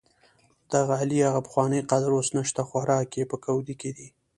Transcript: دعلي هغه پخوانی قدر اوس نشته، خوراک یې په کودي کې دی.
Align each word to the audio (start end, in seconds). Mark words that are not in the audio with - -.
دعلي 0.71 1.19
هغه 1.29 1.41
پخوانی 1.47 1.81
قدر 1.91 2.09
اوس 2.15 2.29
نشته، 2.37 2.61
خوراک 2.69 3.09
یې 3.19 3.23
په 3.31 3.37
کودي 3.45 3.75
کې 3.81 3.91
دی. 3.97 4.07